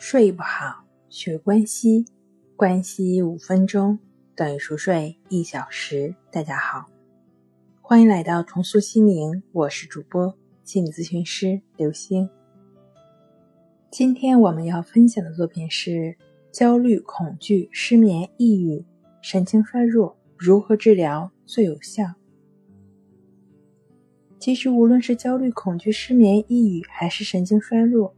[0.00, 2.06] 睡不好，学关西，
[2.56, 3.98] 关西五分钟
[4.34, 6.14] 等于熟睡一小时。
[6.32, 6.86] 大家好，
[7.82, 10.34] 欢迎来到重塑心灵，我是主播
[10.64, 12.30] 心理咨询师刘星。
[13.90, 16.16] 今天我们要分享的作品是
[16.50, 18.82] 焦虑、恐惧、失眠、抑郁、
[19.20, 22.04] 神经衰弱如何治疗最有效？
[24.38, 28.16] 其实，无论是焦虑、恐惧、失眠、抑郁，还是神经衰弱。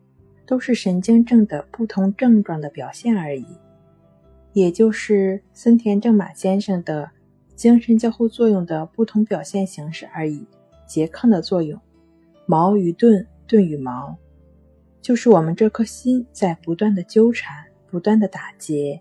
[0.52, 3.46] 都是神经症的不同症状的表现而已，
[4.52, 7.10] 也就是森田正马先生的
[7.54, 10.46] 精神交互作用的不同表现形式而已。
[10.86, 11.80] 拮抗的作用，
[12.44, 14.14] 矛与盾，盾与矛，
[15.00, 19.00] 就是我们这颗心在不断的纠缠，不断的打结。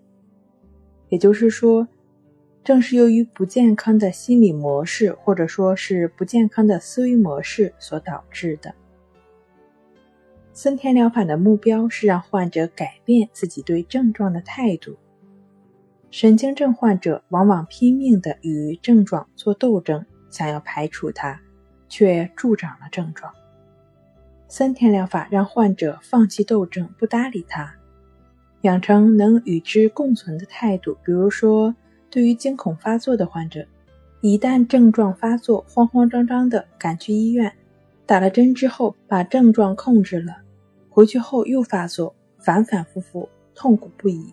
[1.09, 1.85] 也就是说，
[2.63, 8.73] 正是由于不健康的心理模式，或者说是不健康的思维模式所导致的。
[10.53, 14.97] 森田疗法的目标是让患者改变自己对症状的态度。
[16.09, 21.39] 神经症患者往往拼命地与症状做斗争，想要排除它，
[21.87, 23.31] 却助长了症状。
[24.49, 27.73] 森田疗法让患者放弃斗争，不搭理他，
[28.63, 30.97] 养成能与之共存的态度。
[31.05, 31.73] 比如说，
[32.09, 33.65] 对于惊恐发作的患者，
[34.19, 37.53] 一旦症状发作，慌慌张张地赶去医院。
[38.05, 40.40] 打了针之后，把症状控制了，
[41.01, 44.31] 回去后又发作，反反复复，痛苦不已。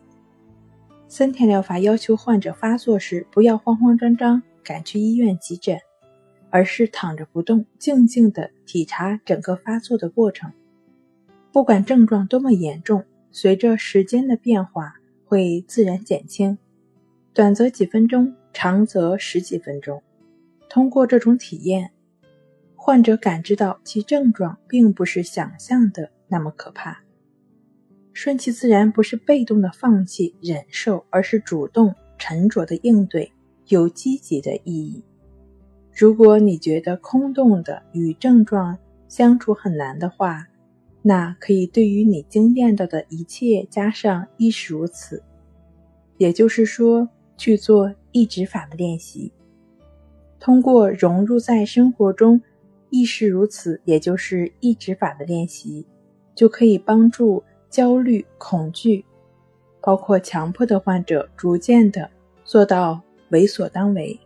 [1.08, 5.78] 森田疗法要求患者发作时不要慌慌张张赶去医院急诊，
[6.50, 10.52] 而是躺着不动，静静地体察整个发作的过程。
[11.52, 14.92] 不管症状多么严重，随着时间的变化
[15.24, 16.58] 会自然减轻，
[17.32, 20.02] 短则几分钟，长则十几分钟。
[20.68, 21.92] 通过这种体验。
[22.74, 27.02] 患者感知到其症状并不是想象的那么可怕，
[28.12, 33.32] 顺其自然不是被动的放弃忍受，而是主动沉着的应对，
[33.68, 35.02] 有积极的意义。
[35.92, 40.46] 如果你觉得空洞的与症状相处很难的话，
[41.00, 45.22] 那可以对于你经验到的一切加上亦是如此，
[46.18, 49.32] 也就是说去做意指法的练习，
[50.38, 52.40] 通过融入在生活中。
[52.90, 55.86] 亦是如此，也就是抑制法的练习，
[56.38, 59.04] 就可以帮助焦虑、恐惧，
[59.80, 62.08] 包括强迫的患者，逐渐的
[62.44, 63.00] 做到
[63.30, 64.16] 为所当为。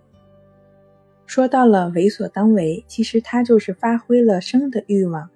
[1.24, 5.30] 说到了为所当为，其实它就是发挥了生的欲望，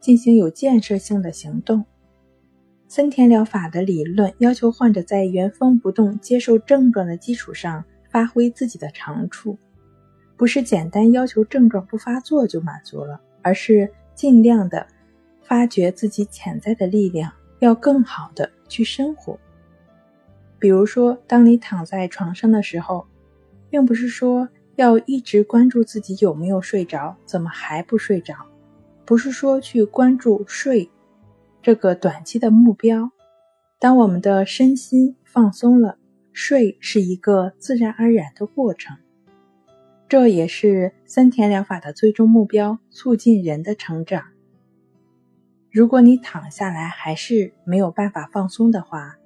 [0.00, 1.84] 进行有建设性的行动。
[2.88, 9.58] 森田疗法的理论要求患者在原封不动接受症状的基础上，发挥自己的长处。
[10.38, 14.86] 不是简单要求症状不发作就满足了，而是尽量的
[15.42, 19.38] 发掘自己潜在的力量，要更好的去生活。
[20.58, 23.06] 比如说，当你躺在床上的时候，
[23.68, 28.34] 并不是说要一直关注自己有没有睡着，怎么还不睡着，
[29.04, 30.90] 不是说去关注睡
[31.60, 33.10] 这个短期的目标。
[33.78, 35.98] 当我们的身心放松了，
[36.32, 38.96] 睡是一个自然而然的过程。
[40.08, 44.22] 这也是森田疗法的最终目标，促进人的成长。
[45.72, 49.16] 如果你躺下来还是没有办法放松的话，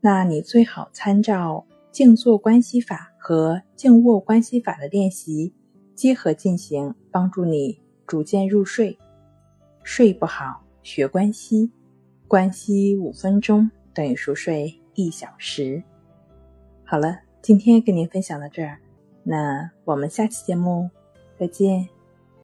[0.00, 5.52] 那你最好参照静坐关系法和静卧关系法的练习
[5.96, 8.96] 结合进行，帮助你逐渐入睡。
[9.82, 11.72] 睡不好，学关系，
[12.28, 15.82] 关系五分钟等于熟睡一小时。
[16.84, 18.78] 好了，今天跟您分享到这儿。
[19.24, 20.88] 那我们下期节目
[21.36, 21.97] 再见。